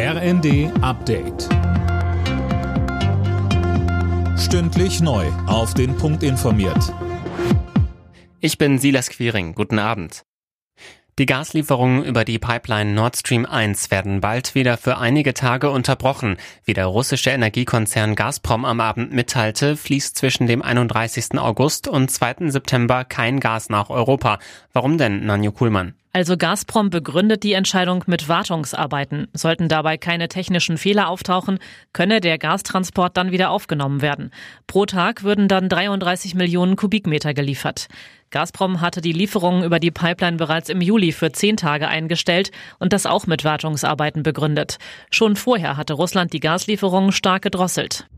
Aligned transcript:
RND 0.00 0.70
Update. 0.80 1.48
Stündlich 4.38 5.00
neu. 5.00 5.26
Auf 5.48 5.74
den 5.74 5.96
Punkt 5.96 6.22
informiert. 6.22 6.94
Ich 8.38 8.58
bin 8.58 8.78
Silas 8.78 9.10
Quiring. 9.10 9.56
Guten 9.56 9.80
Abend. 9.80 10.22
Die 11.18 11.26
Gaslieferungen 11.26 12.04
über 12.04 12.24
die 12.24 12.38
Pipeline 12.38 12.92
Nord 12.92 13.16
Stream 13.16 13.44
1 13.44 13.90
werden 13.90 14.20
bald 14.20 14.54
wieder 14.54 14.76
für 14.76 14.98
einige 14.98 15.34
Tage 15.34 15.68
unterbrochen. 15.68 16.36
Wie 16.62 16.74
der 16.74 16.86
russische 16.86 17.30
Energiekonzern 17.30 18.14
Gazprom 18.14 18.64
am 18.64 18.78
Abend 18.78 19.12
mitteilte, 19.12 19.76
fließt 19.76 20.16
zwischen 20.16 20.46
dem 20.46 20.62
31. 20.62 21.36
August 21.38 21.88
und 21.88 22.08
2. 22.08 22.50
September 22.50 23.04
kein 23.04 23.40
Gas 23.40 23.68
nach 23.68 23.90
Europa. 23.90 24.38
Warum 24.72 24.96
denn, 24.96 25.26
Nanjo 25.26 25.50
Kuhlmann? 25.50 25.94
Also 26.18 26.36
Gazprom 26.36 26.90
begründet 26.90 27.44
die 27.44 27.52
Entscheidung 27.52 28.02
mit 28.08 28.28
Wartungsarbeiten. 28.28 29.28
Sollten 29.34 29.68
dabei 29.68 29.98
keine 29.98 30.26
technischen 30.26 30.76
Fehler 30.76 31.10
auftauchen, 31.10 31.60
könne 31.92 32.20
der 32.20 32.38
Gastransport 32.38 33.16
dann 33.16 33.30
wieder 33.30 33.50
aufgenommen 33.50 34.02
werden. 34.02 34.32
Pro 34.66 34.84
Tag 34.84 35.22
würden 35.22 35.46
dann 35.46 35.68
33 35.68 36.34
Millionen 36.34 36.74
Kubikmeter 36.74 37.34
geliefert. 37.34 37.86
Gazprom 38.30 38.80
hatte 38.80 39.00
die 39.00 39.12
Lieferungen 39.12 39.62
über 39.62 39.78
die 39.78 39.92
Pipeline 39.92 40.38
bereits 40.38 40.70
im 40.70 40.80
Juli 40.80 41.12
für 41.12 41.30
zehn 41.30 41.56
Tage 41.56 41.86
eingestellt 41.86 42.50
und 42.80 42.92
das 42.92 43.06
auch 43.06 43.28
mit 43.28 43.44
Wartungsarbeiten 43.44 44.24
begründet. 44.24 44.78
Schon 45.12 45.36
vorher 45.36 45.76
hatte 45.76 45.92
Russland 45.92 46.32
die 46.32 46.40
Gaslieferungen 46.40 47.12
stark 47.12 47.42
gedrosselt. 47.42 48.08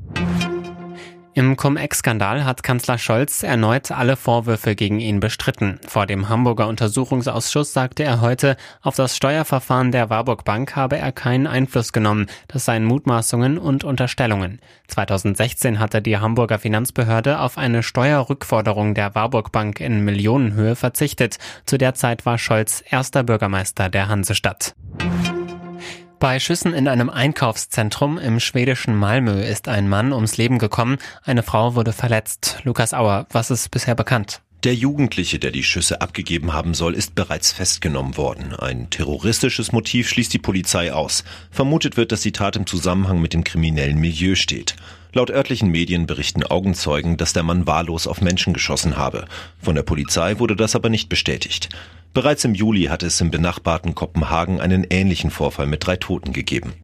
Im 1.33 1.57
Cum-Ex-Skandal 1.57 2.45
hat 2.45 2.65
Kanzler 2.65 2.99
Scholz 2.99 3.45
erneut 3.45 3.93
alle 3.93 4.17
Vorwürfe 4.17 4.75
gegen 4.75 4.99
ihn 4.99 5.21
bestritten. 5.21 5.79
Vor 5.87 6.07
dem 6.07 6.29
Hamburger 6.29 6.67
Untersuchungsausschuss 6.67 7.73
sagte 7.73 8.03
er 8.03 8.21
heute, 8.21 8.57
auf 8.83 8.97
das 8.97 9.17
Steuerverfahren 9.17 9.93
der 9.93 10.11
Warburg 10.11 10.45
Bank 10.45 10.75
habe 10.75 10.99
er 10.99 11.13
keinen 11.13 11.47
Einfluss 11.47 11.93
genommen. 11.93 12.27
Das 12.49 12.65
seien 12.65 12.85
Mutmaßungen 12.85 13.59
und 13.59 13.85
Unterstellungen. 13.85 14.59
2016 14.89 15.79
hatte 15.79 16.03
die 16.03 16.19
Hamburger 16.19 16.59
Finanzbehörde 16.59 17.39
auf 17.39 17.59
eine 17.59 17.85
Steuerrückforderung 17.85 18.95
der 18.95 19.15
Warburg 19.15 19.53
Bank 19.53 19.79
in 19.79 20.05
Millionenhöhe 20.05 20.75
verzichtet. 20.75 21.39
Zu 21.65 21.79
der 21.79 21.95
Zeit 21.95 22.27
war 22.27 22.39
Scholz 22.39 22.83
erster 22.91 23.23
Bürgermeister 23.23 23.89
der 23.89 24.09
Hansestadt. 24.09 24.75
Bei 26.21 26.39
Schüssen 26.39 26.75
in 26.75 26.87
einem 26.87 27.09
Einkaufszentrum 27.09 28.19
im 28.19 28.41
schwedischen 28.41 28.95
Malmö 28.95 29.41
ist 29.43 29.69
ein 29.69 29.89
Mann 29.89 30.13
ums 30.13 30.37
Leben 30.37 30.59
gekommen. 30.59 30.99
Eine 31.25 31.43
Frau 31.43 31.77
wurde 31.77 31.95
verletzt. 31.95 32.59
Lukas 32.63 32.93
Auer, 32.93 33.27
was 33.31 33.51
ist 33.51 33.71
bisher 33.71 33.95
bekannt? 33.95 34.43
Der 34.63 34.75
Jugendliche, 34.75 35.39
der 35.39 35.51
die 35.51 35.63
Schüsse 35.63 36.03
abgegeben 36.03 36.53
haben 36.53 36.75
soll, 36.75 36.95
ist 36.95 37.15
bereits 37.15 37.53
festgenommen 37.53 38.19
worden. 38.19 38.55
Ein 38.55 38.91
terroristisches 38.91 39.73
Motiv 39.73 40.11
schließt 40.11 40.35
die 40.35 40.39
Polizei 40.39 40.93
aus. 40.93 41.25
Vermutet 41.51 41.97
wird, 41.97 42.13
dass 42.13 42.21
die 42.21 42.33
Tat 42.33 42.55
im 42.57 42.67
Zusammenhang 42.67 43.23
mit 43.23 43.33
dem 43.33 43.43
kriminellen 43.43 43.99
Milieu 43.99 44.35
steht. 44.35 44.77
Laut 45.15 45.31
örtlichen 45.31 45.71
Medien 45.71 46.07
berichten 46.07 46.45
Augenzeugen, 46.45 47.17
dass 47.17 47.33
der 47.33 47.45
Mann 47.45 47.67
wahllos 47.67 48.07
auf 48.07 48.21
Menschen 48.21 48.53
geschossen 48.53 48.99
habe. 48.99 49.25
Von 49.63 49.75
der 49.75 49.85
Polizei 49.85 50.39
wurde 50.39 50.55
das 50.55 50.77
aber 50.77 50.91
nicht 50.91 51.09
bestätigt. 51.09 51.71
Bereits 52.13 52.45
im 52.45 52.55
Juli 52.55 52.85
hatte 52.85 53.07
es 53.07 53.21
im 53.21 53.31
benachbarten 53.31 53.95
Kopenhagen 53.95 54.61
einen 54.61 54.85
ähnlichen 54.91 55.31
Vorfall 55.31 55.67
mit 55.67 55.87
drei 55.87 55.97
Toten 55.97 56.33
gegeben. 56.33 56.75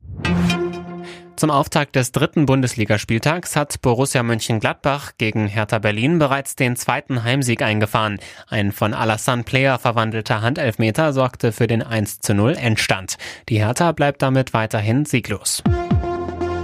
Zum 1.34 1.50
Auftakt 1.50 1.96
des 1.96 2.12
dritten 2.12 2.46
Bundesligaspieltags 2.46 3.56
hat 3.56 3.82
Borussia 3.82 4.22
Mönchengladbach 4.22 5.12
gegen 5.18 5.48
Hertha 5.48 5.78
Berlin 5.78 6.18
bereits 6.18 6.56
den 6.56 6.76
zweiten 6.76 7.24
Heimsieg 7.24 7.60
eingefahren. 7.60 8.20
Ein 8.48 8.72
von 8.72 8.94
Alassane 8.94 9.42
Player 9.42 9.78
verwandelter 9.78 10.40
Handelfmeter 10.40 11.12
sorgte 11.12 11.52
für 11.52 11.66
den 11.66 11.82
1 11.82 12.20
zu 12.20 12.32
0 12.32 12.54
Endstand. 12.54 13.18
Die 13.50 13.58
Hertha 13.58 13.92
bleibt 13.92 14.22
damit 14.22 14.54
weiterhin 14.54 15.04
sieglos. 15.04 15.62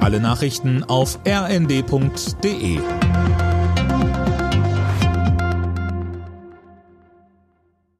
Alle 0.01 0.21
Nachrichten 0.21 0.85
auf 0.85 1.19
rnd.de 1.27 2.81